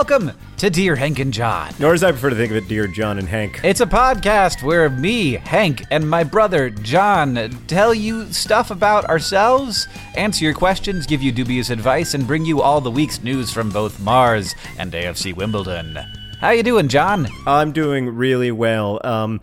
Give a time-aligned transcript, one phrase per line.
[0.00, 1.74] Welcome to Dear Hank and John.
[1.78, 3.60] Nor as I prefer to think of it, dear John and Hank.
[3.62, 9.86] It's a podcast where me, Hank, and my brother, John, tell you stuff about ourselves,
[10.16, 13.68] answer your questions, give you dubious advice, and bring you all the week's news from
[13.68, 15.98] both Mars and AFC Wimbledon.
[16.40, 17.28] How you doing, John?
[17.46, 19.02] I'm doing really well.
[19.04, 19.42] Um,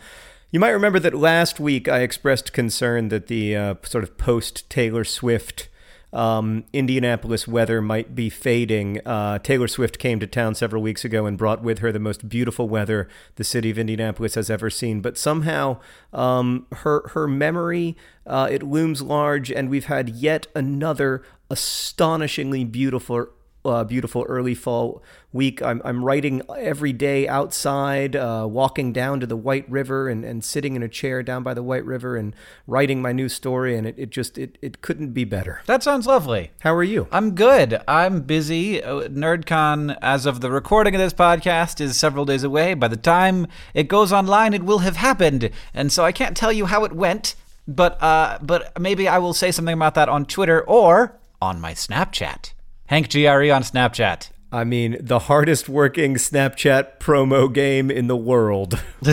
[0.50, 4.68] you might remember that last week I expressed concern that the uh, sort of post
[4.72, 5.70] Taylor Swift
[6.18, 9.00] um, Indianapolis weather might be fading.
[9.06, 12.28] Uh, Taylor Swift came to town several weeks ago and brought with her the most
[12.28, 15.00] beautiful weather the city of Indianapolis has ever seen.
[15.00, 15.80] But somehow,
[16.12, 17.96] um, her her memory
[18.26, 23.28] uh, it looms large, and we've had yet another astonishingly beautiful
[23.68, 25.62] uh, beautiful early fall week.
[25.62, 30.44] I'm, I'm writing every day outside, uh, walking down to the White River and, and
[30.44, 32.36] sitting in a chair down by the White River and
[32.66, 33.78] writing my new story.
[33.78, 35.62] And it, it just, it, it couldn't be better.
[35.66, 36.52] That sounds lovely.
[36.62, 37.08] How are you?
[37.12, 37.82] I'm good.
[37.88, 38.82] I'm busy.
[38.82, 42.74] Uh, NerdCon, as of the recording of this podcast, is several days away.
[42.74, 45.52] By the time it goes online, it will have happened.
[45.74, 47.36] And so I can't tell you how it went,
[47.68, 51.74] but, uh, but maybe I will say something about that on Twitter or on my
[51.74, 52.54] Snapchat.
[52.88, 54.30] Hank GRE on Snapchat.
[54.52, 58.82] I mean, the hardest working Snapchat promo game in the world.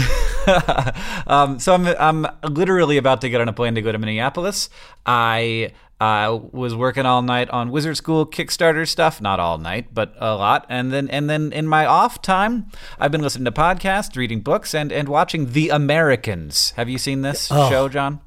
[1.27, 4.69] um, so I'm, I'm literally about to get on a plane to go to Minneapolis.
[5.05, 10.15] I uh, was working all night on Wizard School Kickstarter stuff, not all night, but
[10.19, 10.67] a lot.
[10.69, 12.67] And then and then in my off time,
[12.99, 16.73] I've been listening to podcasts, reading books, and and watching The Americans.
[16.77, 17.71] Have you seen this Oh.
[17.71, 18.21] show, John?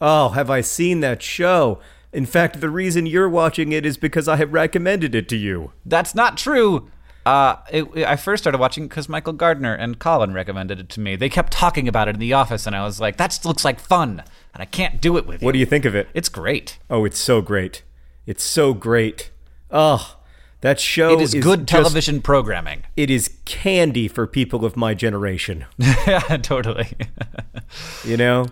[0.00, 1.80] Oh, have I seen that show?
[2.12, 5.72] In fact, the reason you're watching it is because I have recommended it to you.
[5.84, 6.90] That's not true.
[7.26, 11.14] Uh, it, I first started watching because Michael Gardner and Colin recommended it to me.
[11.16, 13.78] They kept talking about it in the office, and I was like, "That looks like
[13.78, 14.22] fun,"
[14.54, 15.46] and I can't do it with you.
[15.46, 16.08] What do you think of it?
[16.14, 16.78] It's great.
[16.88, 17.82] Oh, it's so great.
[18.24, 19.30] It's so great.
[19.70, 20.16] Oh,
[20.62, 22.84] that show It is good just- television programming.
[22.96, 25.66] it is candy for people of my generation.
[25.78, 26.88] yeah, totally.
[28.04, 28.46] You know,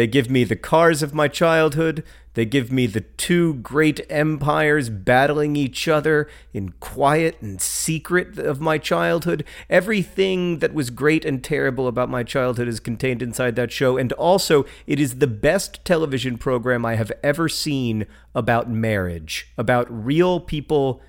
[0.00, 2.02] they give me the cars of my childhood.
[2.32, 8.62] They give me the two great empires battling each other in quiet and secret of
[8.62, 9.44] my childhood.
[9.68, 13.98] Everything that was great and terrible about my childhood is contained inside that show.
[13.98, 19.86] And also, it is the best television program I have ever seen about marriage, about
[19.90, 21.02] real people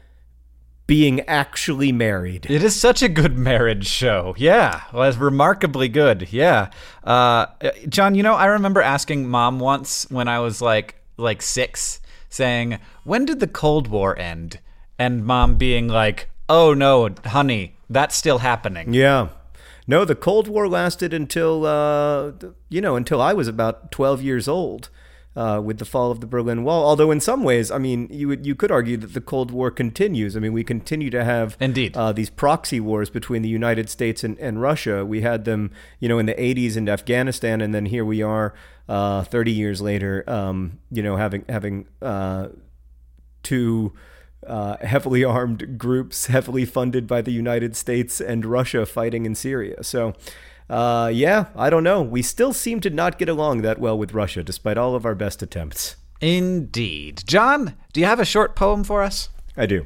[0.92, 2.46] being actually married.
[2.50, 4.36] It is such a good marriage show.
[4.38, 6.34] Yeah, well, it's remarkably good.
[6.34, 6.70] Yeah,
[7.06, 7.46] uh,
[7.88, 8.14] John.
[8.14, 13.24] You know, I remember asking mom once when I was like like six, saying, "When
[13.24, 14.60] did the Cold War end?"
[15.00, 19.30] And mom being like, "Oh no, honey, that's still happening." Yeah.
[19.88, 22.34] No, the Cold War lasted until, uh,
[22.68, 24.90] you know, until I was about 12 years old
[25.36, 26.86] uh, with the fall of the Berlin Wall.
[26.86, 29.72] Although, in some ways, I mean, you, would, you could argue that the Cold War
[29.72, 30.36] continues.
[30.36, 31.96] I mean, we continue to have Indeed.
[31.96, 35.06] Uh, these proxy wars between the United States and, and Russia.
[35.06, 38.54] We had them, you know, in the 80s in Afghanistan, and then here we are
[38.90, 42.50] uh, 30 years later, um, you know, having, having uh,
[43.44, 43.94] two
[44.46, 49.84] uh, heavily armed groups, heavily funded by the United States and Russia, fighting in Syria.
[49.84, 50.14] So,
[50.72, 52.02] uh, yeah, I don't know.
[52.02, 55.16] We still seem to not get along that well with Russia, despite all of our
[55.16, 55.98] best attempts.
[56.22, 57.76] Indeed, John.
[57.94, 59.30] Do you have a short poem for us?
[59.58, 59.86] I do.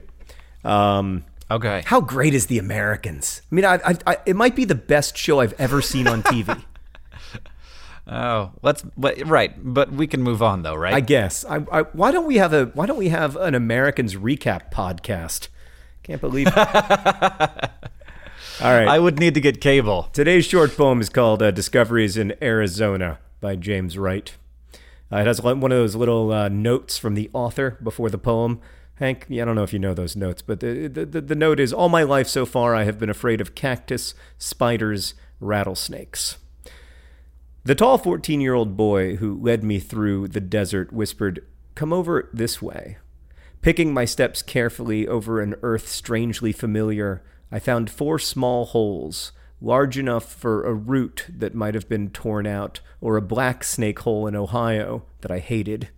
[0.64, 1.84] Um, Okay.
[1.86, 3.42] How great is The Americans?
[3.52, 6.24] I mean, I, I, I, it might be the best show I've ever seen on
[6.24, 6.64] TV.
[8.08, 8.84] Oh, let's.
[8.96, 10.94] But, right, but we can move on though, right?
[10.94, 11.44] I guess.
[11.44, 15.48] I, I, why don't we have a Why don't we have an Americans recap podcast?
[16.04, 16.46] Can't believe.
[18.62, 18.88] All right.
[18.88, 20.10] I would need to get cable.
[20.14, 24.34] Today's short poem is called uh, "Discoveries in Arizona" by James Wright.
[25.12, 28.62] Uh, it has one of those little uh, notes from the author before the poem.
[28.96, 31.36] Hank, yeah, I don't know if you know those notes, but the, the, the, the
[31.36, 36.38] note is All my life so far, I have been afraid of cactus, spiders, rattlesnakes.
[37.66, 42.30] The tall 14 year old boy who led me through the desert whispered, Come over
[42.32, 42.98] this way.
[43.62, 47.22] Picking my steps carefully over an earth strangely familiar,
[47.52, 49.32] I found four small holes,
[49.62, 54.00] large enough for a root that might have been torn out, or a black snake
[54.00, 55.90] hole in Ohio that I hated.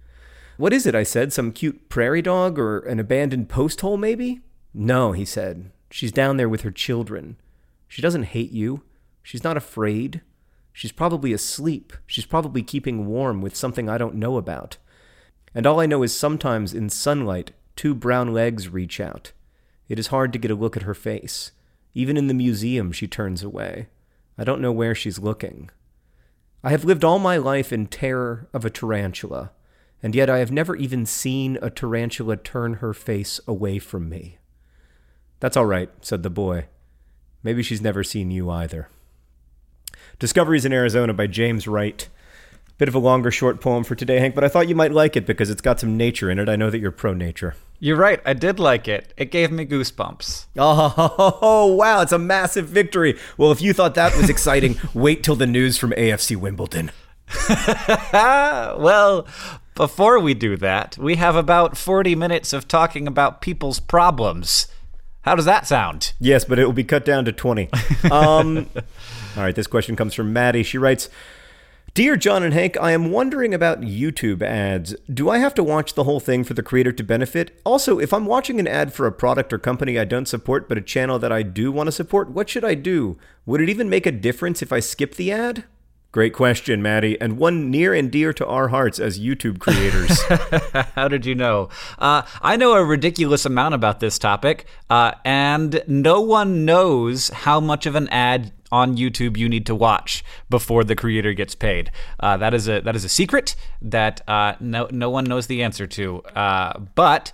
[0.57, 0.95] What is it?
[0.95, 1.31] I said.
[1.31, 4.41] Some cute prairie dog or an abandoned post hole, maybe?
[4.73, 5.71] No, he said.
[5.91, 7.37] She's down there with her children.
[7.87, 8.83] She doesn't hate you.
[9.23, 10.21] She's not afraid.
[10.73, 11.93] She's probably asleep.
[12.05, 14.77] She's probably keeping warm with something I don't know about.
[15.55, 19.31] And all I know is sometimes in sunlight, two brown legs reach out.
[19.89, 21.51] It is hard to get a look at her face.
[21.93, 23.87] Even in the museum, she turns away.
[24.37, 25.69] I don't know where she's looking.
[26.63, 29.51] I have lived all my life in terror of a tarantula,
[30.03, 34.37] and yet I have never even seen a tarantula turn her face away from me.
[35.39, 36.65] That's all right, said the boy.
[37.43, 38.89] Maybe she's never seen you either.
[40.19, 42.07] Discoveries in Arizona by James Wright.
[42.77, 45.15] Bit of a longer short poem for today, Hank, but I thought you might like
[45.15, 46.49] it because it's got some nature in it.
[46.49, 47.55] I know that you're pro nature.
[47.79, 48.19] You're right.
[48.25, 49.13] I did like it.
[49.17, 50.47] It gave me goosebumps.
[50.57, 52.01] Oh, wow.
[52.01, 53.17] It's a massive victory.
[53.37, 56.91] Well, if you thought that was exciting, wait till the news from AFC Wimbledon.
[58.23, 59.27] well,
[59.75, 64.67] before we do that, we have about 40 minutes of talking about people's problems.
[65.21, 66.13] How does that sound?
[66.19, 67.69] Yes, but it will be cut down to 20.
[68.09, 68.69] Um,
[69.35, 70.63] all right, this question comes from Maddie.
[70.63, 71.09] She writes
[71.97, 74.93] Dear John and Hank, I am wondering about YouTube ads.
[75.11, 77.59] Do I have to watch the whole thing for the creator to benefit?
[77.65, 80.77] Also, if I'm watching an ad for a product or company I don't support but
[80.77, 83.17] a channel that I do want to support, what should I do?
[83.47, 85.63] Would it even make a difference if I skip the ad?
[86.11, 90.21] Great question, Maddie, and one near and dear to our hearts as YouTube creators.
[90.95, 91.69] How did you know?
[91.99, 97.59] Uh, I know a ridiculous amount about this topic, uh, and no one knows how
[97.59, 101.91] much of an ad on YouTube you need to watch before the creator gets paid.
[102.19, 105.63] Uh, that is a that is a secret that uh, no no one knows the
[105.63, 106.21] answer to.
[106.35, 107.31] Uh, but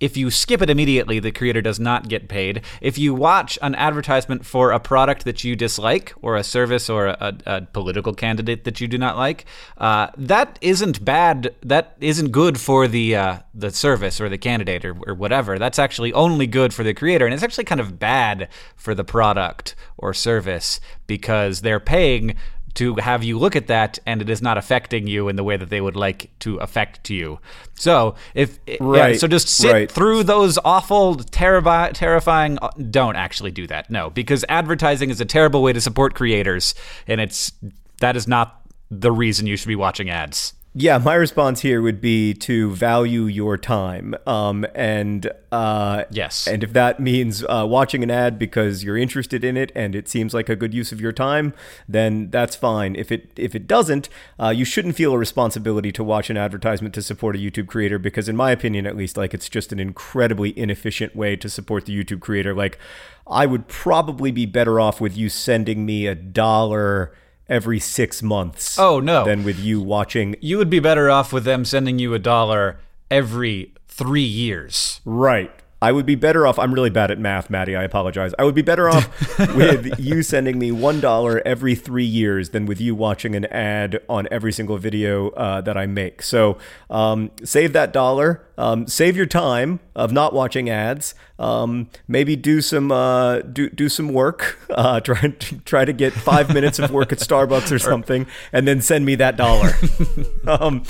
[0.00, 2.62] if you skip it immediately, the creator does not get paid.
[2.80, 7.06] If you watch an advertisement for a product that you dislike, or a service, or
[7.06, 9.44] a, a political candidate that you do not like,
[9.78, 11.54] uh, that isn't bad.
[11.62, 15.58] That isn't good for the uh, the service or the candidate or, or whatever.
[15.58, 19.04] That's actually only good for the creator, and it's actually kind of bad for the
[19.04, 22.36] product or service because they're paying
[22.74, 25.56] to have you look at that and it is not affecting you in the way
[25.56, 27.38] that they would like to affect you.
[27.74, 29.90] So if right, yeah, so just sit right.
[29.90, 32.58] through those awful, terribi- terrifying.
[32.60, 33.90] uh, Don't actually do that.
[33.90, 36.74] No, because advertising is a terrible way to support creators,
[37.06, 37.52] and it's
[38.00, 40.54] that is not the reason you should be watching ads.
[40.80, 46.46] Yeah, my response here would be to value your time, um, and uh, Yes.
[46.46, 50.08] and if that means uh, watching an ad because you're interested in it and it
[50.08, 51.52] seems like a good use of your time,
[51.88, 52.94] then that's fine.
[52.94, 56.94] If it if it doesn't, uh, you shouldn't feel a responsibility to watch an advertisement
[56.94, 59.80] to support a YouTube creator because, in my opinion, at least, like it's just an
[59.80, 62.54] incredibly inefficient way to support the YouTube creator.
[62.54, 62.78] Like,
[63.26, 67.12] I would probably be better off with you sending me a dollar
[67.48, 68.78] every six months.
[68.78, 69.24] Oh, no.
[69.24, 72.78] than with you watching You would be better off with them sending you a dollar
[73.10, 75.00] every three years.
[75.04, 75.52] Right.
[75.80, 76.58] I would be better off.
[76.58, 77.76] I'm really bad at math, Maddie.
[77.76, 78.34] I apologize.
[78.36, 79.08] I would be better off
[79.54, 84.00] with you sending me one dollar every three years than with you watching an ad
[84.08, 86.22] on every single video uh, that I make.
[86.22, 86.58] So
[86.90, 88.44] um, save that dollar.
[88.56, 91.14] Um, save your time of not watching ads.
[91.38, 94.54] Um, maybe do some uh, do do some work.
[94.78, 98.68] Uh, try to try to get five minutes of work at Starbucks or something, and
[98.68, 99.72] then send me that dollar.
[100.46, 100.84] um,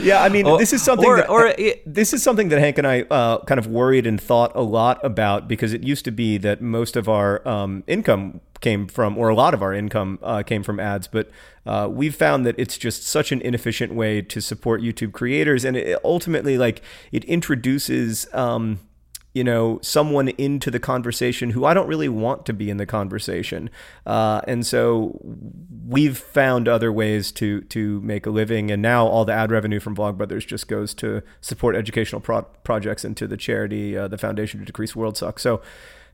[0.00, 2.78] yeah, I mean, this is something or- that or it- this is something that Hank
[2.78, 6.10] and I uh, kind of worried and thought a lot about because it used to
[6.10, 10.18] be that most of our um, income came from, or a lot of our income
[10.22, 11.30] uh, came from ads, but
[11.64, 15.76] uh, we've found that it's just such an inefficient way to support YouTube creators, and
[15.76, 16.82] it ultimately, like,
[17.12, 18.32] it introduces.
[18.34, 18.80] Um,
[19.34, 22.86] you know, someone into the conversation who I don't really want to be in the
[22.86, 23.68] conversation.
[24.06, 25.20] Uh, and so
[25.86, 29.78] we've found other ways to to make a living, and now all the ad revenue
[29.78, 34.16] from Vlogbrothers just goes to support educational pro- projects and to the charity, uh, the
[34.16, 35.38] Foundation to Decrease World Suck.
[35.38, 35.60] So,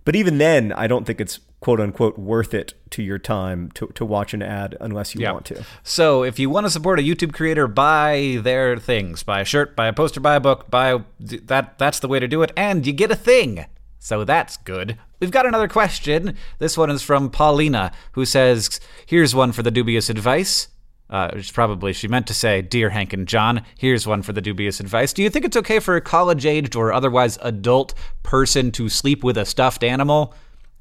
[0.04, 3.87] but even then, I don't think it's quote unquote worth it to your time to,
[3.94, 5.32] to watch an ad unless you Yeah.
[5.32, 5.64] want to.
[5.85, 9.23] So if you want to support a YouTube creator, buy their things.
[9.23, 12.26] Buy a shirt, buy a poster, buy a book, buy that that's the way to
[12.26, 13.66] do it and you get a thing.
[14.00, 14.99] So that's good.
[15.21, 16.35] We've got another question.
[16.59, 20.66] This one is from Paulina who says, "Here's one for the dubious advice."
[21.12, 24.40] Uh, which probably she meant to say, Dear Hank and John, here's one for the
[24.40, 25.12] dubious advice.
[25.12, 27.92] Do you think it's okay for a college aged or otherwise adult
[28.23, 30.33] person to sleep with a stuffed animal?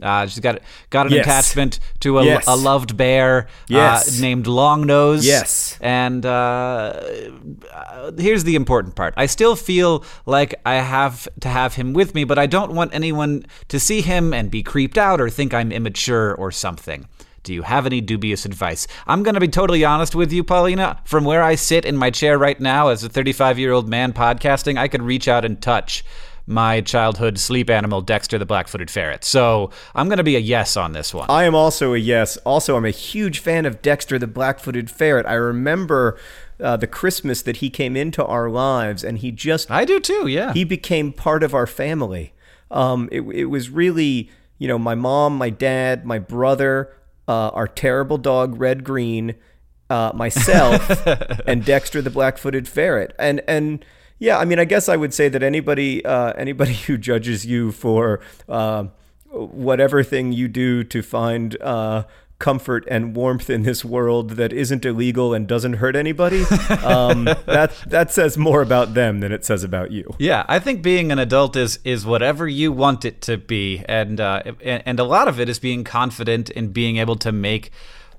[0.02, 0.60] Uh, she's got
[0.90, 1.26] got an Yes.
[1.26, 2.46] attachment to a, Yes.
[2.48, 4.18] a loved bear Yes.
[4.18, 5.24] uh, named Longnose.
[5.26, 5.78] Yes.
[5.82, 6.30] And uh,
[7.74, 9.14] uh, here's the important part.
[9.18, 12.94] I still feel like I have to have him with me, but I don't want
[12.96, 17.06] anyone to see him and be creeped out or think I'm immature or something.
[17.44, 18.88] Do you have any dubious advice?
[19.08, 21.02] I'm going to be totally honest with you, Paulina.
[21.06, 24.14] From where I sit in my chair right now as a 35 year old man
[24.14, 26.04] podcasting, I could reach out and touch
[26.46, 29.24] my childhood sleep animal, Dexter the black footed ferret.
[29.24, 31.30] So I'm going to be a yes on this one.
[31.30, 32.38] I am also a yes.
[32.38, 35.26] Also, I'm a huge fan of Dexter the Black-footed Ferret.
[35.26, 36.20] I remember
[36.60, 40.28] uh, the Christmas that he came into our lives, and he just I do too,
[40.28, 40.54] yeah.
[40.54, 42.34] he became part of our family.
[42.70, 46.94] Um, it, it was really, you know, my mom, my dad, my brother,
[47.32, 49.36] uh, our terrible dog Red Green,
[49.90, 51.08] uh, myself,
[51.48, 53.16] and Dexter the black-footed ferret.
[53.18, 53.86] And and
[54.20, 57.72] yeah, I mean, I guess I would say that anybody uh, anybody who judges you
[57.72, 58.20] for
[58.50, 58.86] uh,
[59.30, 61.60] whatever thing you do to find.
[61.62, 62.04] Uh,
[62.42, 66.42] comfort and warmth in this world that isn't illegal and doesn't hurt anybody
[66.84, 70.82] um, that that says more about them than it says about you Yeah, I think
[70.82, 75.00] being an adult is is whatever you want it to be, and uh, and, and
[75.00, 77.72] a lot of it is being confident in being able to make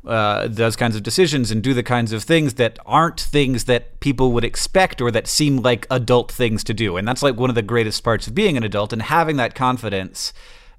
[0.07, 4.00] uh, those kinds of decisions and do the kinds of things that aren't things that
[4.00, 7.50] people would expect or that seem like adult things to do, and that's like one
[7.50, 10.33] of the greatest parts of being an adult and having that confidence.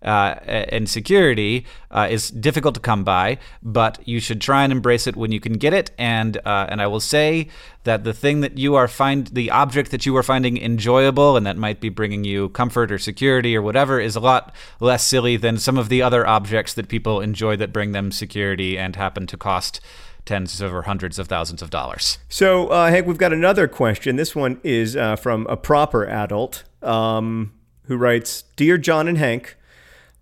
[0.03, 5.07] Uh, and security uh, is difficult to come by, but you should try and embrace
[5.07, 5.91] it when you can get it.
[5.97, 7.47] And uh, and I will say
[7.85, 11.45] that the thing that you are find the object that you are finding enjoyable and
[11.45, 15.37] that might be bringing you comfort or security or whatever is a lot less silly
[15.37, 19.25] than some of the other objects that people enjoy that bring them security and happen
[19.27, 19.79] to cost
[20.25, 22.17] tens or hundreds of thousands of dollars.
[22.29, 24.15] So, uh, Hank, we've got another question.
[24.15, 29.57] This one is uh, from a proper adult um, who writes Dear John and Hank,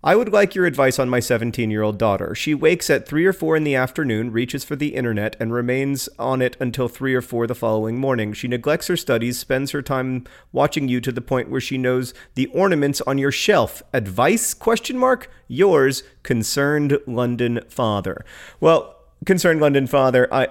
[0.04, 2.34] I would like your advice on my 17 year old daughter.
[2.34, 6.08] She wakes at 3 or 4 in the afternoon, reaches for the internet, and remains
[6.18, 8.32] on it until 3 or 4 the following morning.
[8.32, 12.14] She neglects her studies, spends her time watching you to the point where she knows
[12.34, 13.80] the ornaments on your shelf.
[13.92, 14.54] Advice?
[14.54, 15.30] Question mark.
[15.46, 18.24] Yours, concerned London father.
[18.58, 20.48] Well, concerned London father, I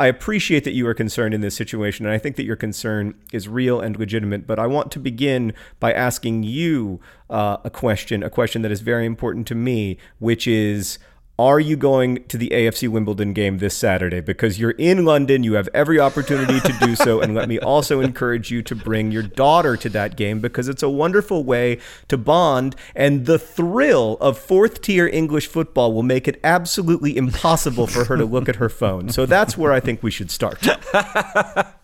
[0.00, 3.14] I appreciate that you are concerned in this situation, and I think that your concern
[3.34, 4.46] is real and legitimate.
[4.46, 8.80] But I want to begin by asking you uh, a question, a question that is
[8.80, 10.98] very important to me, which is.
[11.40, 14.20] Are you going to the AFC Wimbledon game this Saturday?
[14.20, 17.22] Because you're in London, you have every opportunity to do so.
[17.22, 20.82] And let me also encourage you to bring your daughter to that game because it's
[20.82, 21.78] a wonderful way
[22.08, 22.76] to bond.
[22.94, 28.18] And the thrill of fourth tier English football will make it absolutely impossible for her
[28.18, 29.08] to look at her phone.
[29.08, 30.62] So that's where I think we should start.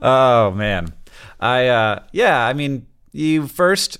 [0.00, 0.94] Oh man,
[1.40, 2.46] I uh, yeah.
[2.46, 3.98] I mean, you first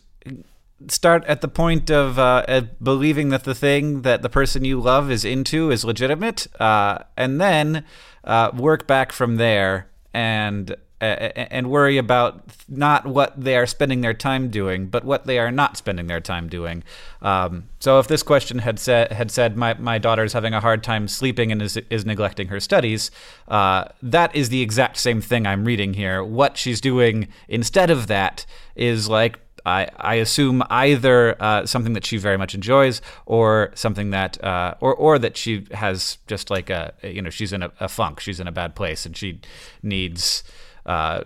[0.89, 5.11] start at the point of uh, believing that the thing that the person you love
[5.11, 7.85] is into is legitimate, uh, and then
[8.25, 10.77] uh, work back from there and.
[10.99, 15.51] And worry about not what they are spending their time doing, but what they are
[15.51, 16.83] not spending their time doing.
[17.21, 20.61] Um, so, if this question had said had said my, my daughter is having a
[20.63, 23.11] hard time sleeping and is is neglecting her studies,
[23.49, 26.25] uh, that is the exact same thing I'm reading here.
[26.25, 32.07] What she's doing instead of that is like I, I assume either uh, something that
[32.07, 36.71] she very much enjoys or something that uh, or or that she has just like
[36.71, 39.41] a you know she's in a, a funk she's in a bad place and she
[39.83, 40.45] needs
[40.87, 41.25] uh,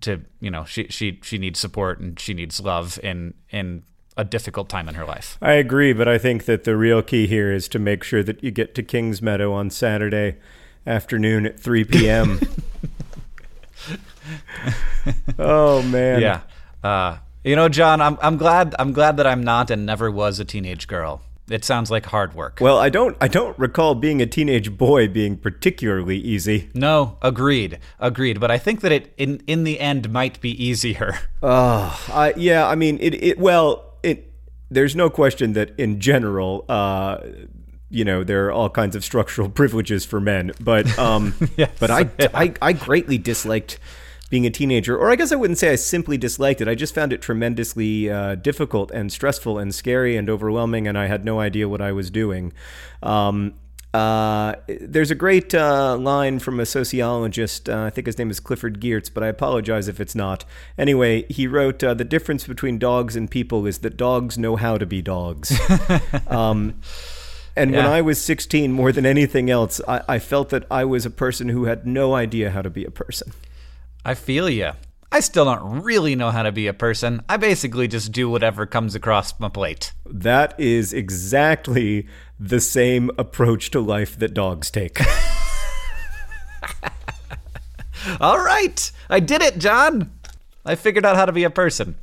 [0.00, 3.84] to you know she she she needs support and she needs love in in
[4.16, 5.38] a difficult time in her life.
[5.40, 8.42] I agree, but I think that the real key here is to make sure that
[8.42, 10.36] you get to Kingsmeadow on Saturday
[10.84, 12.40] afternoon at 3 p.m.
[15.38, 16.20] oh man.
[16.20, 16.40] Yeah.
[16.82, 20.38] Uh, you know, John, I'm I'm glad I'm glad that I'm not and never was
[20.40, 21.22] a teenage girl.
[21.50, 22.58] It sounds like hard work.
[22.60, 26.70] Well, I don't I don't recall being a teenage boy being particularly easy.
[26.72, 28.38] no, agreed, agreed.
[28.40, 31.18] But I think that it in in the end might be easier.
[31.42, 34.32] Uh, I yeah, I mean it it well, it
[34.70, 37.18] there's no question that in general uh
[37.90, 40.52] you know there are all kinds of structural privileges for men.
[40.60, 41.72] But um, Yes.
[41.80, 43.80] but I, I I greatly disliked
[44.32, 46.66] being a teenager, or I guess I wouldn't say I simply disliked it.
[46.66, 51.04] I just found it tremendously uh, difficult and stressful and scary and overwhelming, and I
[51.04, 52.54] had no idea what I was doing.
[53.02, 53.52] Um,
[53.92, 57.68] uh, there's a great uh, line from a sociologist.
[57.68, 60.46] Uh, I think his name is Clifford Geertz, but I apologize if it's not.
[60.78, 64.78] Anyway, he wrote uh, the difference between dogs and people is that dogs know how
[64.78, 65.60] to be dogs.
[66.26, 66.80] um,
[67.54, 71.04] and when I was 16, more than anything else, I, I felt that I was
[71.04, 73.34] a person who had no idea how to be a person.
[74.04, 74.72] I feel you.
[75.12, 77.22] I still don't really know how to be a person.
[77.28, 79.92] I basically just do whatever comes across my plate.
[80.06, 82.08] That is exactly
[82.40, 85.00] the same approach to life that dogs take.
[88.20, 90.10] All right, I did it, John.
[90.64, 91.96] I figured out how to be a person.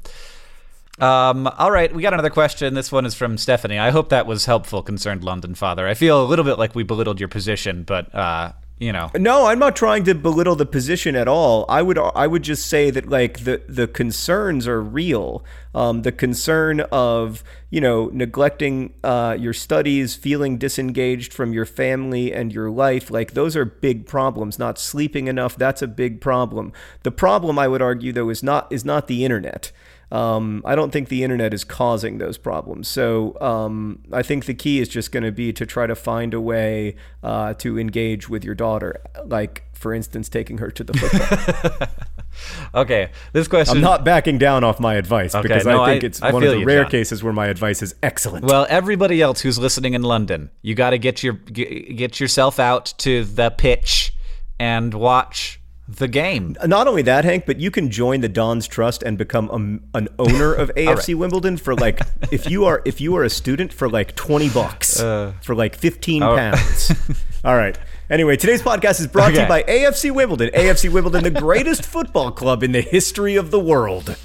[1.00, 2.74] Um, all right, we got another question.
[2.74, 3.80] This one is from Stephanie.
[3.80, 5.88] I hope that was helpful, concerned London father.
[5.88, 9.48] I feel a little bit like we belittled your position, but uh, you know, No,
[9.48, 11.66] I'm not trying to belittle the position at all.
[11.68, 15.44] I would I would just say that like the the concerns are real.
[15.76, 22.34] Um, the concern of you know neglecting uh, your studies, feeling disengaged from your family
[22.34, 24.58] and your life, like those are big problems.
[24.58, 26.72] Not sleeping enough, that's a big problem.
[27.04, 29.74] The problem I would argue though is not is not the internet.
[30.12, 32.88] Um, I don't think the internet is causing those problems.
[32.88, 36.34] So um, I think the key is just going to be to try to find
[36.34, 40.94] a way uh, to engage with your daughter, like for instance, taking her to the
[40.94, 41.88] football.
[42.82, 43.12] okay.
[43.34, 43.78] This question.
[43.78, 46.44] I'm not backing down off my advice because no, I think I- it's I one
[46.44, 46.92] of the you, rare John.
[46.92, 48.46] cases where my advice is excellent.
[48.46, 52.94] Well, everybody else who's listening in London, you got to get your get yourself out
[53.00, 54.14] to the pitch
[54.60, 55.59] and watch
[55.98, 56.56] the game.
[56.66, 60.08] Not only that, Hank, but you can join the Don's Trust and become a, an
[60.20, 62.00] owner of AFC Wimbledon for like
[62.32, 65.76] if you are if you are a student for like twenty bucks Uh, for like
[65.76, 66.36] fifteen oh.
[66.36, 66.92] pounds.
[67.44, 67.78] All right.
[68.10, 70.50] Anyway, today's podcast is brought to you by AFC Wimbledon.
[70.50, 74.18] AFC Wimbledon, the greatest football club in the history of the world,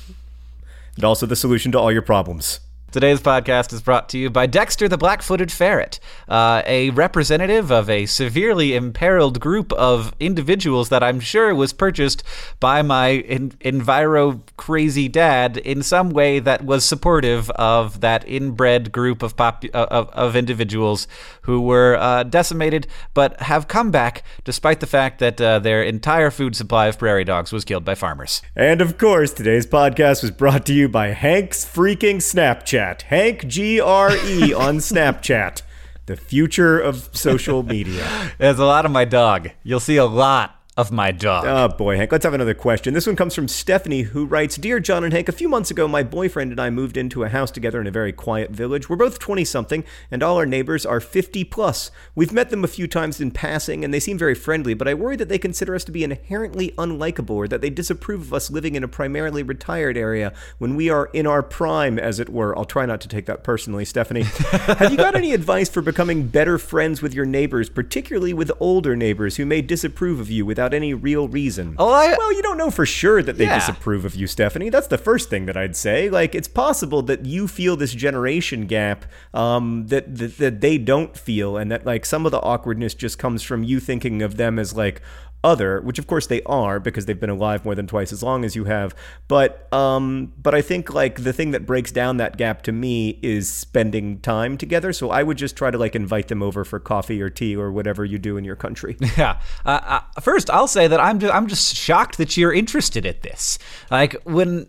[0.97, 2.61] and also the solution to all your problems.
[2.95, 5.99] Today's podcast is brought to you by Dexter the Black Footed Ferret,
[6.29, 12.23] uh, a representative of a severely imperiled group of individuals that I'm sure was purchased
[12.61, 18.93] by my in- enviro crazy dad in some way that was supportive of that inbred
[18.93, 21.09] group of, pop- uh, of, of individuals
[21.43, 26.31] who were uh, decimated but have come back despite the fact that uh, their entire
[26.31, 28.41] food supply of prairie dogs was killed by farmers.
[28.55, 32.84] And of course, today's podcast was brought to you by Hank's freaking Snapchat.
[33.09, 35.63] Hank G R E on Snapchat.
[36.07, 38.07] The future of social media.
[38.39, 39.51] There's a lot of my dog.
[39.63, 41.45] You'll see a lot of my dog.
[41.47, 42.11] Oh boy, Hank.
[42.11, 42.95] Let's have another question.
[42.95, 45.87] This one comes from Stephanie, who writes Dear John and Hank, a few months ago,
[45.87, 48.89] my boyfriend and I moved into a house together in a very quiet village.
[48.89, 51.93] We're both 20 something, and all our neighbors are 50 plus.
[52.17, 54.95] We've met them a few times in passing, and they seem very friendly, but I
[54.95, 58.51] worry that they consider us to be inherently unlikable or that they disapprove of us
[58.51, 62.57] living in a primarily retired area when we are in our prime, as it were.
[62.59, 64.23] I'll try not to take that personally, Stephanie.
[64.51, 68.97] have you got any advice for becoming better friends with your neighbors, particularly with older
[68.97, 71.75] neighbors who may disapprove of you without any real reason?
[71.79, 73.59] Oh, I- well, you don't know for sure that they Yeah.
[73.59, 74.71] disapprove of you, Stephanie.
[74.71, 76.09] That's the first thing that I'd say.
[76.09, 81.17] Like, it's possible that you feel this generation gap um, that, that that they don't
[81.19, 84.59] feel, and that like some of the awkwardness just comes from you thinking of them
[84.59, 85.03] as like
[85.45, 88.45] other, which of course they are because they've been alive more than twice as long
[88.45, 88.95] as you have.
[89.29, 93.21] But um, but I think like the thing that breaks down that gap to me
[93.23, 94.93] is spending time together.
[94.93, 97.71] So I would just try to like invite them over for coffee or tea or
[97.71, 98.97] whatever you do in your country.
[99.17, 99.41] Yeah.
[99.65, 103.23] Uh, uh, first, I'll say that I'm ju- I'm just shocked that you're interested at
[103.23, 103.59] this.
[103.91, 104.67] Like when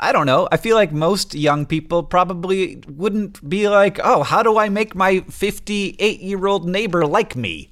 [0.00, 0.48] I don't know.
[0.52, 4.94] I feel like most young people probably wouldn't be like, "Oh, how do I make
[4.94, 7.70] my 58-year-old neighbor like me?"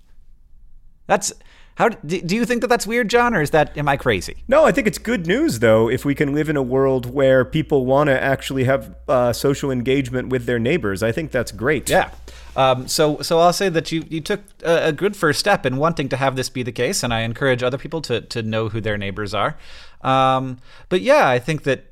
[1.06, 1.32] That's
[1.76, 4.44] how do do you think that that's weird, John, or is that am I crazy?
[4.48, 7.44] No, I think it's good news, though, if we can live in a world where
[7.44, 11.02] people want to actually have uh, social engagement with their neighbors.
[11.02, 11.88] I think that's great.
[11.88, 12.10] Yeah.
[12.56, 15.76] Um, so, so I'll say that you, you took a, a good first step in
[15.76, 18.70] wanting to have this be the case, and I encourage other people to, to know
[18.70, 19.58] who their neighbors are.
[20.00, 20.56] Um,
[20.88, 21.84] but yeah, I think that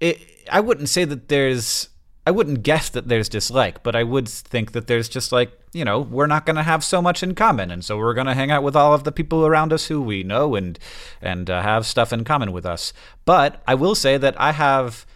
[0.00, 0.18] it,
[0.50, 1.89] I wouldn't say that there's,
[2.26, 5.84] I wouldn't guess that there's dislike, but I would think that there's just like, you
[5.84, 8.34] know, we're not going to have so much in common, and so we're going to
[8.34, 10.78] hang out with all of the people around us who we know and
[11.22, 12.92] and uh, have stuff in common with us.
[13.24, 15.06] But I will say that I have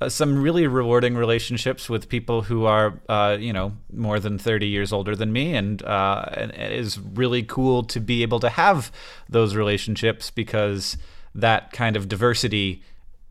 [0.00, 4.66] uh, some really rewarding relationships with people who are, uh, you know, more than 30
[4.66, 5.54] years older than me.
[5.54, 8.90] And, uh, and it is really cool to be able to have
[9.28, 10.96] those relationships because
[11.34, 12.82] that kind of diversity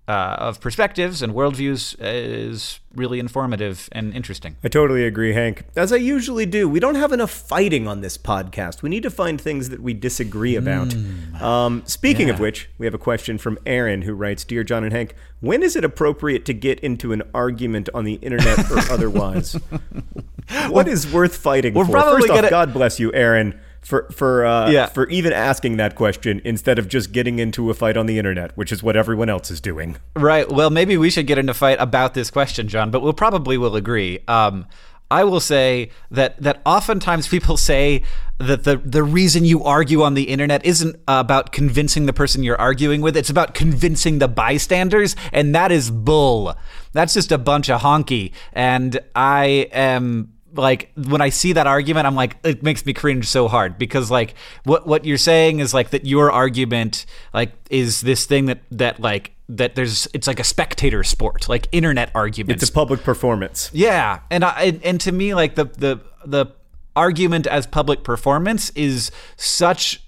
[0.08, 4.58] uh, of perspectives and worldviews is really informative and interesting.
[4.64, 5.64] I totally agree, Hank.
[5.76, 8.82] As I usually do, we don't have enough fighting on this podcast.
[8.82, 10.90] We need to find things that we disagree about.
[10.90, 11.42] Mm.
[11.42, 12.34] Um, speaking yeah.
[12.34, 15.64] of which, we have a question from Aaron who writes Dear John and Hank, when
[15.64, 19.54] is it appropriate to get into an argument on the internet or otherwise?
[20.68, 21.86] what is worth fighting for?
[21.86, 24.88] First off, God bless you, Aaron for for uh, yeah.
[24.88, 28.56] for even asking that question instead of just getting into a fight on the internet,
[28.58, 29.98] which is what everyone else is doing.
[30.16, 30.50] Right.
[30.50, 32.92] Well, maybe we should get into a fight about this question, John.
[32.92, 34.20] But we'll probably will agree.
[34.28, 34.68] Um,
[35.12, 38.04] I will say that that oftentimes people say
[38.40, 42.60] that the the reason you argue on the internet isn't about convincing the person you're
[42.60, 46.56] arguing with; it's about convincing the bystanders, and that is bull.
[46.94, 48.32] That's just a bunch of honky.
[48.54, 53.28] And I am like when I see that argument, I'm like, it makes me cringe
[53.28, 58.02] so hard because like what what you're saying is like that your argument like is
[58.02, 62.64] this thing that that like that there's it's like a spectator sport, like internet arguments.
[62.64, 63.70] It's a public performance.
[63.74, 66.48] Yeah, and I and to me like the the the
[66.96, 70.04] argument as public performance is such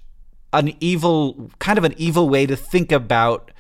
[0.54, 3.52] an evil kind of an evil way to think about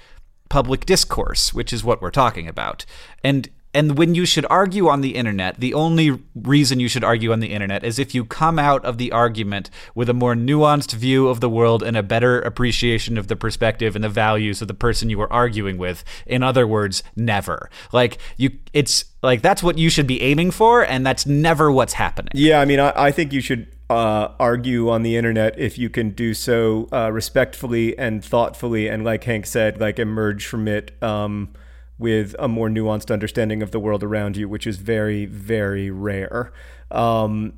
[0.49, 2.85] public discourse, which is what we're talking about.
[3.23, 7.33] And and when you should argue on the internet, the only reason you should argue
[7.33, 10.93] on the internet is if you come out of the argument with a more nuanced
[10.93, 14.69] view of the world and a better appreciation of the perspective and the values of
[14.69, 16.05] the person you are arguing with.
[16.25, 17.69] In other words, never.
[17.91, 21.93] Like you it's like that's what you should be aiming for and that's never what's
[21.93, 22.31] happening.
[22.33, 25.89] Yeah, I mean I, I think you should uh, argue on the internet if you
[25.89, 30.91] can do so uh, respectfully and thoughtfully and like Hank said, like emerge from it
[31.03, 31.49] um,
[31.97, 36.51] with a more nuanced understanding of the world around you, which is very, very rare.
[36.91, 37.53] Um,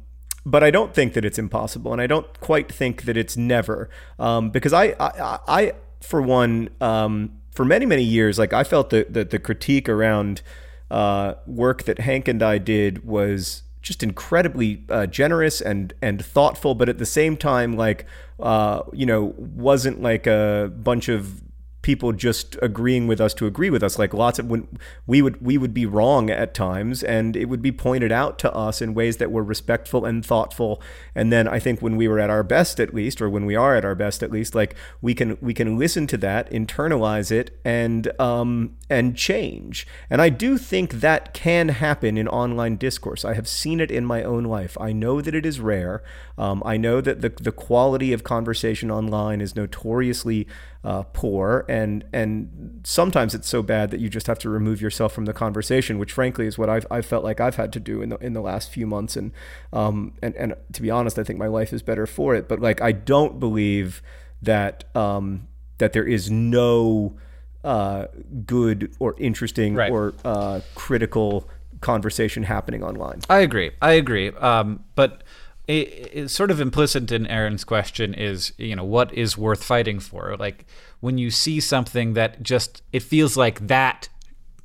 [0.45, 3.89] but I don't think that it's impossible, and I don't quite think that it's never,
[4.17, 8.91] um, because I, I, I, for one, um, for many, many years, like I felt
[8.91, 10.41] that the, the critique around
[10.89, 16.75] uh, work that Hank and I did was just incredibly uh, generous and and thoughtful,
[16.75, 18.05] but at the same time, like
[18.39, 21.41] uh, you know, wasn't like a bunch of
[21.87, 23.97] people just agreeing with us to agree with us.
[23.97, 24.67] Like lots of when
[25.05, 28.53] we would we would be wrong at times and it would be pointed out to
[28.53, 30.81] us in ways that were respectful and thoughtful.
[31.15, 33.55] And then i think when we were at our best at least or when we
[33.55, 37.31] are at our best at least like we can we can listen to that internalize
[37.31, 39.87] it and um and change.
[40.09, 43.23] And i do think that can happen in online discourse.
[43.23, 44.77] I have seen it in my own life.
[44.81, 46.03] I know that it is rare.
[46.37, 50.47] Um, i know that the, the quality of conversation online is notoriously
[50.83, 55.13] uh, poor, and and sometimes it's so bad that you just have to remove yourself
[55.13, 58.01] from the conversation, which frankly is what I've, I've felt like I've had to do
[58.01, 59.31] in the in the last few months, and
[59.73, 62.47] um and and to be honest, I think my life is better for it.
[62.47, 64.01] But like I don't believe
[64.41, 67.17] that um that there is no
[67.63, 68.07] uh,
[68.45, 69.91] good or interesting right.
[69.91, 71.49] or uh, critical
[71.81, 73.21] conversation happening online.
[73.29, 73.71] I agree.
[73.81, 74.29] I agree.
[74.29, 75.23] Um, but
[75.67, 79.99] it, it, sort of implicit in Aaron's question is, you know, what is worth fighting
[79.99, 80.35] for?
[80.37, 80.65] Like
[81.01, 84.09] when you see something that just it feels like that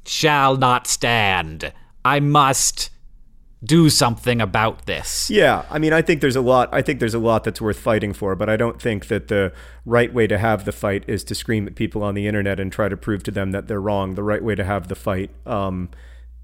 [0.07, 1.73] shall not stand.
[2.05, 2.91] I must
[3.65, 5.31] do something about this.
[5.31, 6.69] Yeah, I mean, I think there's a lot.
[6.73, 9.53] I think there's a lot that's worth fighting for, but I don't think that the
[9.85, 12.73] right way to have the fight is to scream at people on the internet and
[12.73, 14.15] try to prove to them that they're wrong.
[14.15, 15.91] The right way to have the fight um,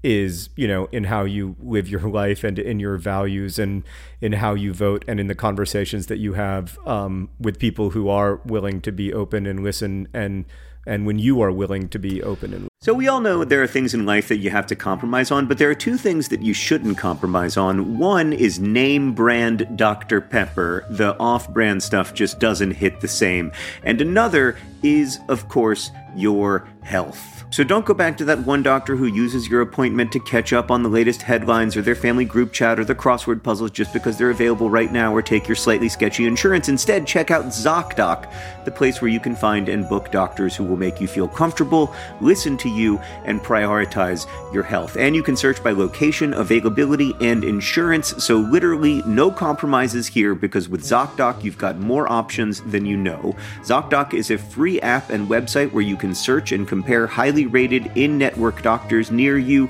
[0.03, 3.83] is you know in how you live your life and in your values and
[4.21, 8.07] in how you vote and in the conversations that you have um, with people who
[8.07, 10.45] are willing to be open and listen and
[10.87, 13.67] and when you are willing to be open and so we all know there are
[13.67, 16.41] things in life that you have to compromise on but there are two things that
[16.41, 17.97] you shouldn't compromise on.
[17.97, 20.85] One is name brand dr pepper.
[20.89, 23.51] The off brand stuff just doesn't hit the same.
[23.83, 27.39] And another is of course your health.
[27.51, 30.69] So don't go back to that one doctor who uses your appointment to catch up
[30.69, 34.19] on the latest headlines or their family group chat or the crossword puzzles just because
[34.19, 36.69] they're available right now or take your slightly sketchy insurance.
[36.69, 38.31] Instead, check out ZocDoc,
[38.65, 41.91] the place where you can find and book doctors who will make you feel comfortable,
[42.21, 44.97] listen to you, and prioritize your health.
[44.97, 48.23] And you can search by location, availability, and insurance.
[48.23, 53.35] So literally no compromises here because with ZocDoc, you've got more options than you know.
[53.61, 57.91] ZocDoc is a free app and website where you can search and compare highly rated
[57.95, 59.69] in network doctors near you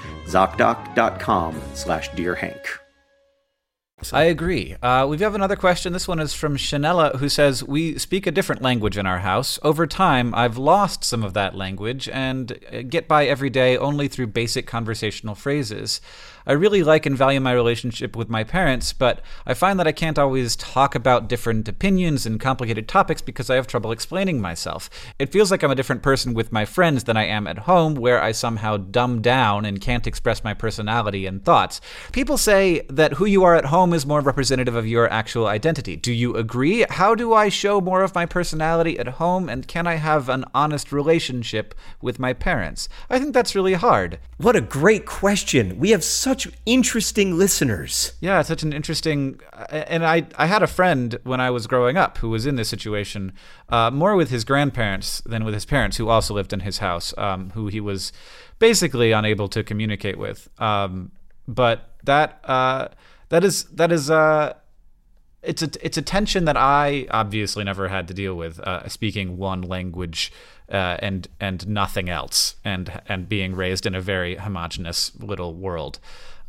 [0.31, 2.79] ZocDoc.com slash Dear Hank.
[4.13, 4.75] I agree.
[4.81, 5.93] Uh, we have another question.
[5.93, 9.59] This one is from Chanella, who says, We speak a different language in our house.
[9.61, 14.07] Over time, I've lost some of that language and uh, get by every day only
[14.07, 16.01] through basic conversational phrases.
[16.45, 19.91] I really like and value my relationship with my parents, but I find that I
[19.91, 24.89] can't always talk about different opinions and complicated topics because I have trouble explaining myself.
[25.19, 27.95] It feels like I'm a different person with my friends than I am at home,
[27.95, 31.81] where I somehow dumb down and can't express my personality and thoughts.
[32.11, 35.95] People say that who you are at home is more representative of your actual identity.
[35.95, 36.85] Do you agree?
[36.89, 40.45] How do I show more of my personality at home, and can I have an
[40.53, 42.89] honest relationship with my parents?
[43.09, 44.19] I think that's really hard.
[44.37, 45.79] What a great question.
[45.79, 48.13] We have such interesting listeners.
[48.21, 49.41] Yeah, such an interesting.
[49.69, 52.69] And I, I had a friend when I was growing up who was in this
[52.69, 53.33] situation,
[53.67, 57.13] uh, more with his grandparents than with his parents, who also lived in his house,
[57.17, 58.13] um, who he was
[58.59, 60.47] basically unable to communicate with.
[60.57, 61.11] Um,
[61.49, 62.87] but that uh,
[63.27, 64.53] that is that is uh,
[65.43, 69.37] it's a it's a tension that I obviously never had to deal with, uh, speaking
[69.37, 70.31] one language
[70.69, 75.99] uh, and and nothing else, and and being raised in a very homogenous little world.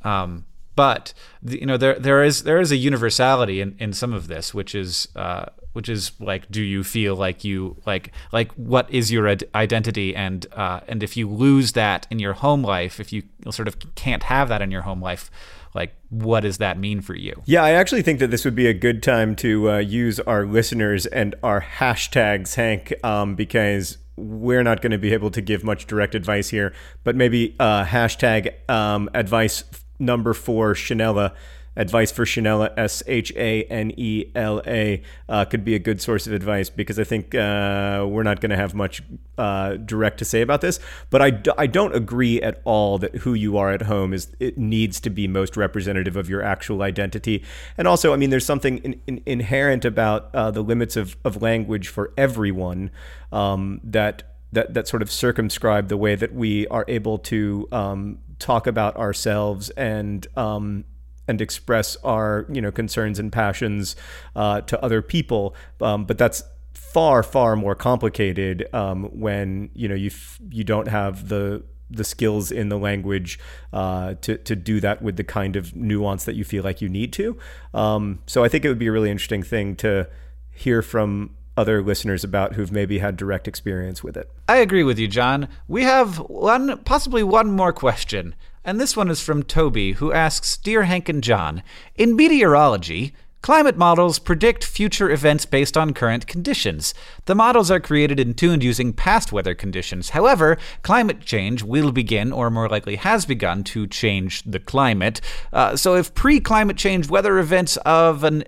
[0.05, 4.29] Um, but you know there there is there is a universality in, in some of
[4.29, 8.91] this, which is uh, which is like, do you feel like you like like what
[8.91, 13.01] is your ad- identity, and uh, and if you lose that in your home life,
[13.01, 15.31] if you sort of can't have that in your home life,
[15.75, 17.43] like what does that mean for you?
[17.47, 20.47] Yeah i actually think that this would be a good time to uh, use our
[20.47, 25.65] listeners and our hashtags hank um, because we're not going to be able to give
[25.65, 29.65] much direct advice here but maybe uh, hashtag um, advice
[29.99, 31.35] number four shanela
[31.77, 36.01] advice for Shanela, S H A N E L A, uh, could be a good
[36.01, 39.03] source of advice because I think uh, we're not going to have much
[39.39, 40.79] uh, direct to say about this.
[41.11, 44.29] But I d- I don't agree at all that who you are at home is
[44.39, 47.43] it needs to be most representative of your actual identity.
[47.79, 51.41] And also, I mean, there's something in, in, inherent about uh, the limits of, of
[51.43, 52.91] language for everyone
[53.33, 54.25] um, that.
[54.55, 58.97] That, that sort of circumscribe the way that we are able to um, talk about
[58.97, 60.85] ourselves and um,
[61.33, 63.97] and express our you know concerns and passions
[64.37, 65.57] uh, to other people.
[65.81, 70.89] Um, but that's far far more complicated um, when you know you f- you don't
[70.89, 73.39] have the the skills in the language
[73.73, 76.89] uh, to to do that with the kind of nuance that you feel like you
[76.89, 77.37] need to.
[77.73, 80.09] Um, so I think it would be a really interesting thing to
[80.51, 84.31] hear from other listeners about who've maybe had direct experience with it.
[84.49, 85.49] I agree with you, John.
[85.69, 88.35] We have one, possibly one more question.
[88.65, 91.63] And this one is from Toby, who asks Dear Hank and John,
[91.97, 96.95] in meteorology, Climate models predict future events based on current conditions.
[97.25, 100.11] The models are created and tuned using past weather conditions.
[100.11, 105.21] However, climate change will begin, or more likely has begun, to change the climate.
[105.53, 108.45] Uh, so, if pre climate change weather events of an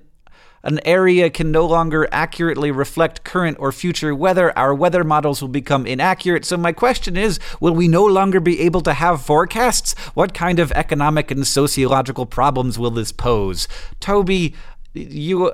[0.65, 5.49] an area can no longer accurately reflect current or future weather, our weather models will
[5.49, 6.45] become inaccurate.
[6.45, 9.95] So, my question is will we no longer be able to have forecasts?
[10.15, 13.69] What kind of economic and sociological problems will this pose?
[14.01, 14.55] Toby,
[14.95, 15.53] you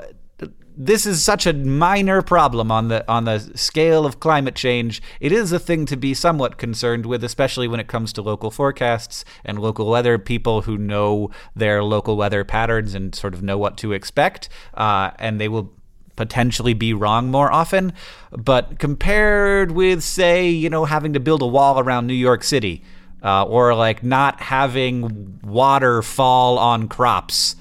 [0.76, 5.02] this is such a minor problem on the on the scale of climate change.
[5.20, 8.50] It is a thing to be somewhat concerned with, especially when it comes to local
[8.50, 13.58] forecasts and local weather people who know their local weather patterns and sort of know
[13.58, 15.72] what to expect, uh, and they will
[16.16, 17.92] potentially be wrong more often.
[18.30, 22.82] But compared with, say, you know, having to build a wall around New York City,
[23.22, 27.56] uh, or like not having water fall on crops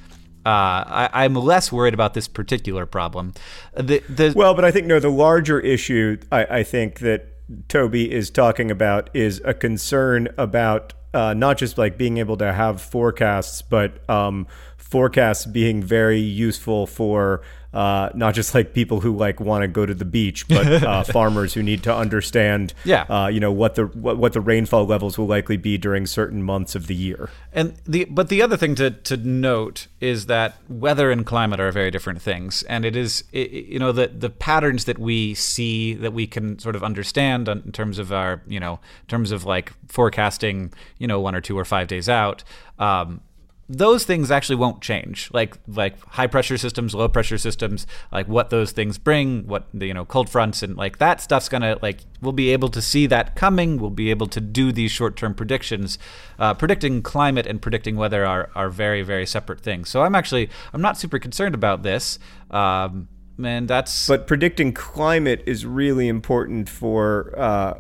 [0.46, 3.34] uh, I, am less worried about this particular problem.
[3.76, 5.00] The, the, well, but I think no.
[5.00, 7.28] The larger issue I, I think that
[7.68, 12.54] Toby is talking about is a concern about uh, not just like being able to
[12.54, 14.48] have forecasts, but um,
[14.90, 19.86] forecasts being very useful for uh, not just like people who like want to go
[19.86, 23.04] to the beach, but uh, farmers who need to understand, Yeah.
[23.04, 26.42] uh, you know, what the what, what the rainfall levels will likely be during certain
[26.42, 27.30] months of the year.
[27.54, 31.72] And the but the other thing to, to note is that weather and climate are
[31.72, 35.36] very different things, and it is i i- you know the the patterns that we
[35.36, 38.74] see that we can sort of understand in terms of our you know
[39.04, 42.44] in terms of like forecasting you know one or two or five days out.
[42.80, 43.22] Um,
[43.70, 45.30] those things actually won't change.
[45.32, 49.86] Like like high pressure systems low pressure systems like what those things bring what the
[49.86, 53.06] you know cold fronts and like that stuff's gonna like we'll be able to see
[53.08, 53.80] that coming.
[53.80, 56.00] We'll be able to do these short-term predictions.
[56.40, 59.90] Uh, predicting climate and predicting weather are, are very very separate things.
[59.90, 62.18] So i'm actually i'm not super concerned about this
[62.52, 63.08] um,
[63.44, 67.80] and that's But predicting climate is really important for uh,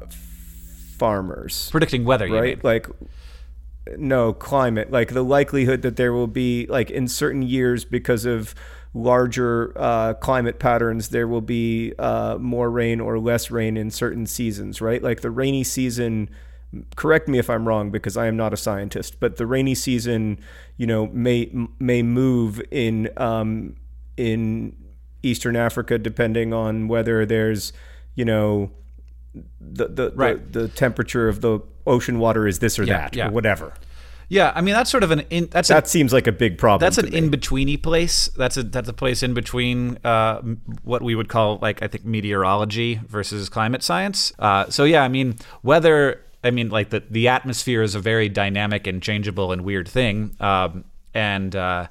[0.97, 1.69] farmers.
[1.71, 2.63] predicting weather right?
[2.63, 2.87] Like,
[3.97, 4.91] no climate.
[4.91, 8.53] Like the likelihood that there will be like in certain years because of
[8.93, 14.25] larger uh, climate patterns, there will be uh, more rain or less rain in certain
[14.25, 15.01] seasons, right?
[15.01, 16.29] Like the rainy season.
[16.95, 20.39] Correct me if I'm wrong because I am not a scientist, but the rainy season,
[20.77, 23.75] you know, may may move in um,
[24.17, 24.75] in
[25.23, 27.73] Eastern Africa depending on whether there's,
[28.13, 28.71] you know,
[29.59, 30.51] the the, Right.
[30.53, 33.27] the the temperature of the ocean water is this or Yeah, that yeah.
[33.27, 33.73] or whatever.
[34.29, 36.57] yeah i mean that's sort of an in, that's a, That seems like a big
[36.57, 36.79] problem.
[36.85, 38.29] that's an in betweeny place.
[38.37, 40.41] That's a that's a place in between uh,
[40.83, 44.31] what we would call like I think meteorology versus climate science.
[44.37, 46.21] Uh, so yeah, I mean weather.
[46.43, 50.35] I mean like the the atmosphere is a very dynamic and changeable and weird thing,
[50.39, 51.87] um, and uh,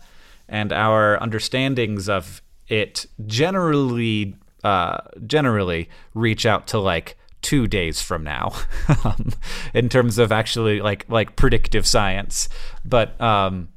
[0.48, 8.24] and our understandings of it generally uh, generally reach out to like two days from
[8.24, 8.52] now
[9.04, 9.30] um,
[9.74, 12.48] in terms of actually like like predictive science.
[12.84, 13.68] But um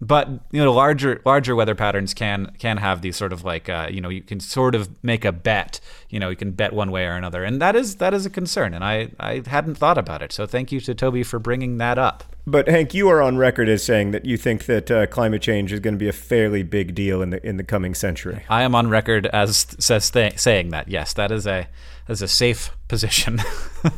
[0.00, 3.88] but you know larger larger weather patterns can can have these sort of like uh,
[3.90, 6.90] you know you can sort of make a bet you know you can bet one
[6.90, 7.42] way or another.
[7.44, 10.32] And that is that is a concern and i i hadn't thought about it.
[10.32, 12.24] So thank you to toby for bringing that up.
[12.46, 15.70] But Hank, you are on record as saying that you think that uh, climate change
[15.70, 18.44] is going to be a fairly big deal in the in the coming century.
[18.48, 21.12] i am on record as says th- saying that yes.
[21.12, 21.68] That is a
[22.08, 23.40] is a safe position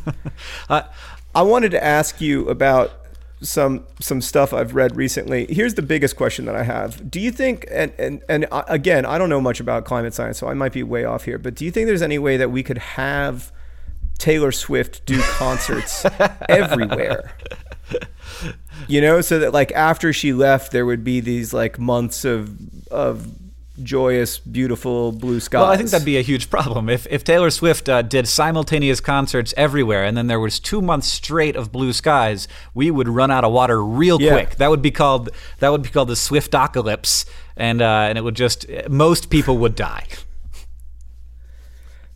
[0.69, 0.83] uh,
[1.33, 2.91] I wanted to ask you about
[3.41, 5.47] some some stuff I've read recently.
[5.49, 7.09] Here's the biggest question that I have.
[7.09, 10.37] Do you think and and and uh, again, I don't know much about climate science,
[10.37, 12.51] so I might be way off here, but do you think there's any way that
[12.51, 13.51] we could have
[14.17, 16.05] Taylor Swift do concerts
[16.47, 17.33] everywhere?
[18.87, 22.55] You know, so that like after she left there would be these like months of
[22.91, 23.27] of
[23.83, 25.59] joyous, beautiful blue skies.
[25.59, 28.99] Well, I think that'd be a huge problem if if Taylor Swift uh, did simultaneous
[28.99, 32.47] concerts everywhere, and then there was two months straight of blue skies.
[32.73, 34.31] We would run out of water real Yeah.
[34.31, 34.55] quick.
[34.55, 37.25] That would be called that would be called the Swift apocalypse,
[37.57, 40.05] and uh, and it would just most people would die.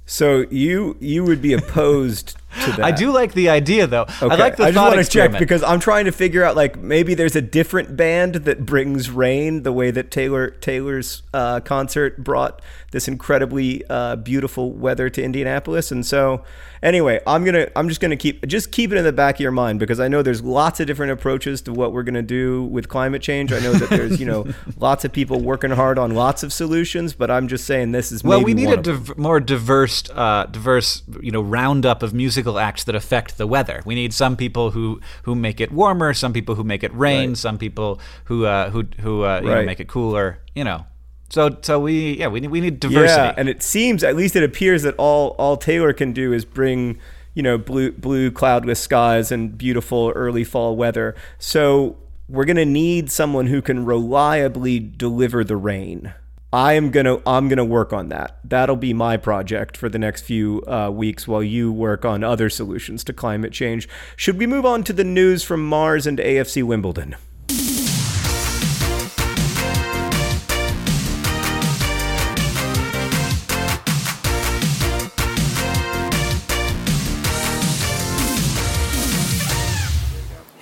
[0.05, 2.81] So you you would be opposed to that.
[2.81, 4.03] I do like the idea, though.
[4.03, 4.27] Okay.
[4.27, 6.55] I like the I just thought want to check because I'm trying to figure out
[6.55, 11.59] like maybe there's a different band that brings rain the way that Taylor Taylor's uh,
[11.59, 15.91] concert brought this incredibly uh, beautiful weather to Indianapolis.
[15.91, 16.43] And so
[16.81, 19.51] anyway, I'm gonna I'm just gonna keep just keep it in the back of your
[19.51, 22.87] mind because I know there's lots of different approaches to what we're gonna do with
[22.87, 23.51] climate change.
[23.51, 27.13] I know that there's you know lots of people working hard on lots of solutions,
[27.13, 31.03] but I'm just saying this is Well, we need a div- more diverse, uh, diverse,
[31.21, 32.13] you know, roundup of
[32.45, 33.81] musical acts that affect the weather.
[33.85, 37.29] We need some people who who make it warmer, some people who make it rain,
[37.29, 37.37] Right.
[37.37, 40.39] some people who uh, who who uh, you know, make it cooler.
[40.55, 40.85] You know,
[41.29, 43.09] so so we yeah we need we need diversity.
[43.21, 46.45] Yeah, and it seems, at least it appears that all all Taylor can do is
[46.45, 46.99] bring,
[47.33, 51.15] you know, blue blue cloudless skies and beautiful early fall weather.
[51.39, 51.97] So
[52.29, 56.13] we're gonna need someone who can reliably deliver the rain.
[56.55, 58.39] I am gonna I'm gonna work on that.
[58.45, 62.49] That'll be my project for the next few uh, weeks while you work on other
[62.49, 63.89] solutions to climate change.
[64.15, 67.17] Should we move on to the news from Mars and AFC Wimbledon?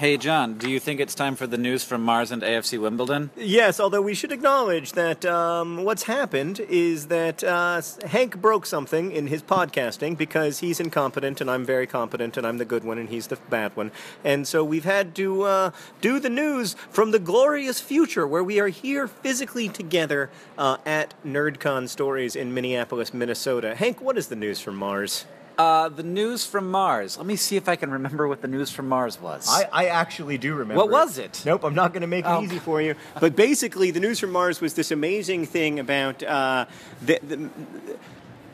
[0.04, 3.32] Hey John, do you think it's time for the news from Mars and AFC Wimbledon?
[3.38, 9.14] Yes, although we should acknowledge that um, what's happened is that uh, Hank broke something
[9.14, 12.98] in his podcasting because he's incompetent and I'm very competent and I'm the good one
[12.98, 13.94] and he's the bad one.
[14.26, 18.60] And so we've had to uh, do the news from the glorious future where we
[18.60, 23.74] are here physically together uh, at NerdCon Stories in Minneapolis, Minnesota.
[23.74, 25.24] Hank, what is the news from Mars?
[25.58, 27.18] Uh, the news from Mars.
[27.18, 29.48] Let me see if I can remember what the news from Mars was.
[29.48, 30.76] I, I actually do remember.
[30.82, 31.44] What was it?
[31.46, 32.42] Nope, I'm not going to make it Oh.
[32.42, 32.96] easy for you.
[33.20, 36.66] But basically, the news from Mars was this amazing thing about uh,
[37.06, 37.50] the, the,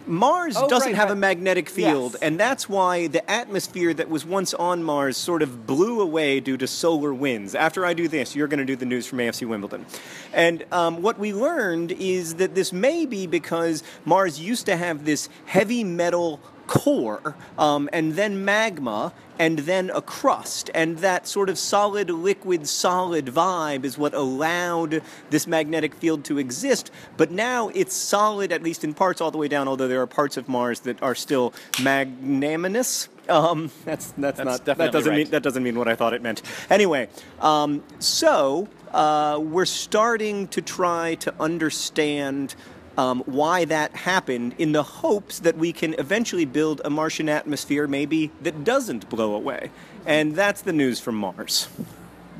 [0.05, 2.21] Mars Oh, doesn't right, have a magnetic field, Yes.
[2.23, 6.57] and that's why the atmosphere that was once on Mars sort of blew away due
[6.57, 7.53] to solar winds.
[7.53, 9.85] After I do this, you're going to do the news from AFC Wimbledon.
[10.33, 15.05] And um, what we learned is that this may be because Mars used to have
[15.05, 20.69] this heavy metal core, um, and then magma, and then a crust.
[20.75, 25.01] And that sort of solid, liquid, solid vibe is what allowed
[25.31, 26.91] this magnetic field to exist.
[27.17, 30.07] But now it's solid, at least in parts, all the way down, although there are
[30.07, 33.09] parts of Mars that are still magnanimous.
[33.27, 35.17] Um, that's that's, not that doesn't right.
[35.17, 36.43] mean that doesn't mean what I thought it meant.
[36.69, 37.09] Anyway,
[37.39, 42.55] um, so uh, we're starting to try to understand
[42.99, 47.87] um, why that happened in the hopes that we can eventually build a Martian atmosphere,
[47.87, 49.71] maybe that doesn't blow away.
[50.05, 51.69] And that's the news from Mars.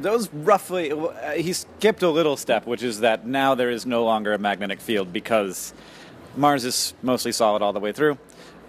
[0.02, 4.04] Those roughly, uh, he skipped a little step, which is that now there is no
[4.04, 5.74] longer a magnetic field because
[6.36, 8.18] Mars is mostly solid all the way through.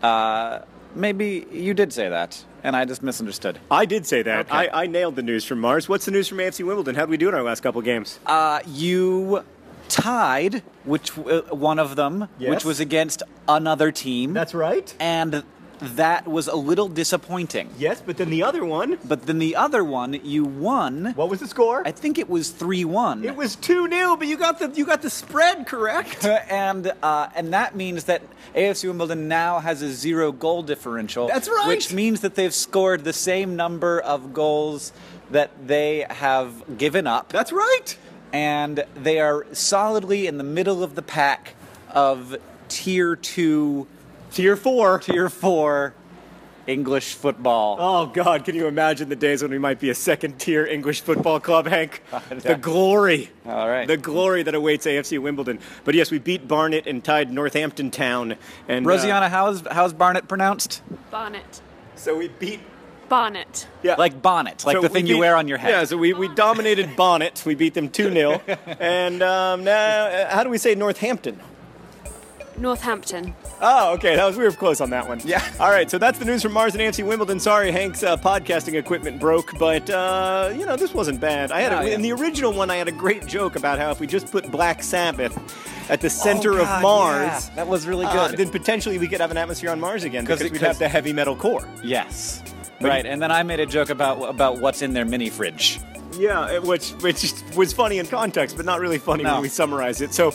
[0.00, 0.60] Uh,
[0.94, 3.58] maybe you did say that, and I just misunderstood.
[3.68, 4.46] I did say that.
[4.46, 4.68] Okay.
[4.68, 5.88] I, I nailed the news from Mars.
[5.88, 6.94] What's the news from AFC Wimbledon?
[6.94, 8.20] How did we do in our last couple games?
[8.26, 9.44] Uh, you
[9.90, 12.50] tied, which uh, one of them, Yes.
[12.50, 14.94] which was against another team, That's right.
[14.98, 15.42] and
[15.80, 17.70] that was a little disappointing.
[17.78, 18.98] Yes, but then the other one.
[19.02, 21.12] But then the other one, you won.
[21.16, 21.82] What was the score?
[21.86, 23.24] I think it was three one.
[23.24, 26.24] It was two 0 but you got the you got the spread correct.
[26.50, 28.20] and uh, and that means that
[28.54, 31.28] AFC Wimbledon now has a zero goal differential.
[31.28, 31.68] That's right.
[31.68, 34.92] Which means that they've scored the same number of goals
[35.30, 37.96] that they have given up, That's right.
[38.32, 41.54] And they are solidly in the middle of the pack
[41.90, 42.36] of
[42.68, 43.86] tier two,
[44.32, 44.98] Tier four.
[45.00, 45.94] tier four
[46.66, 47.78] English football.
[47.80, 51.00] Oh God, can you imagine the days when we might be a second tier English
[51.00, 52.02] football club, Hank?
[52.28, 53.30] The glory.
[53.44, 53.88] All right.
[53.88, 55.58] The glory that awaits AFC Wimbledon.
[55.84, 58.36] But yes, we beat Barnet and tied Northampton Town.
[58.68, 60.82] And uh, Rosianna, how's how's Barnet pronounced?
[61.10, 61.60] Bonnet.
[61.96, 62.60] so we beat.
[63.10, 63.66] Bonnet.
[63.82, 63.96] Yeah.
[63.96, 65.70] Like bonnet, like So the we thing you wear on your head.
[65.70, 67.42] Yeah, so we, we dominated Bonnet.
[67.44, 68.40] We beat them 2 0.
[68.80, 71.38] and um, now, uh, how do we say Northampton?
[72.56, 73.34] Northampton.
[73.62, 74.16] Oh, okay.
[74.16, 75.20] That was we were close on that one.
[75.24, 75.42] Yeah.
[75.60, 75.90] All right.
[75.90, 77.40] So that's the news from Mars and AFC Wimbledon.
[77.40, 81.52] Sorry, Hank's uh, podcasting equipment broke, but uh, you know this wasn't bad.
[81.52, 81.94] I had Oh, a, yeah.
[81.94, 82.70] in the original one.
[82.70, 85.36] I had a great joke about how if we just put Black Sabbath
[85.90, 87.54] at the center Oh, God, of Mars, yeah.
[87.56, 88.38] That was really uh, good.
[88.38, 90.78] then potentially we could have an atmosphere on Mars again 'Cause because it- we'd have
[90.78, 91.66] the heavy metal core.
[91.82, 92.42] Yes.
[92.80, 95.80] Right, and then I made a joke about about what's in their mini fridge.
[96.20, 99.34] Yeah, which which was funny in context, but not really funny No.
[99.34, 100.12] when we summarize it.
[100.12, 100.34] So,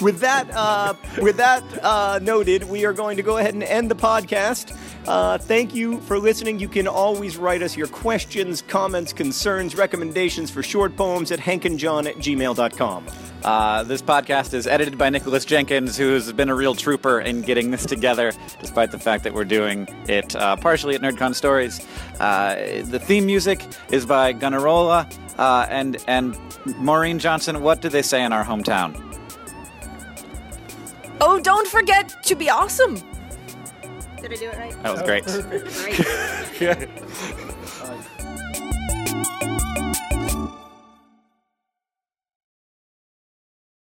[0.00, 3.90] with that uh, with that uh, noted, we are going to go ahead and end
[3.90, 4.74] the podcast.
[5.06, 6.58] Uh, thank you for listening.
[6.58, 12.06] You can always write us your questions, comments, concerns, recommendations for short poems at hankandjohn
[12.08, 13.06] at gmail.com.
[13.44, 17.70] Uh, this podcast is edited by Nicholas Jenkins, who's been a real trooper in getting
[17.70, 21.86] this together, despite the fact that we're doing it uh, partially at NerdCon Stories.
[22.18, 22.56] Uh,
[22.86, 25.06] the theme music is by Gunnarolla,
[25.38, 26.36] uh, and and
[26.76, 27.62] Maureen Johnson.
[27.62, 29.02] What do they say in our hometown?
[31.20, 32.96] Oh, don't forget to be awesome.
[34.20, 34.82] Did I do it right?
[34.82, 35.24] That was great.
[36.58, 36.88] Great.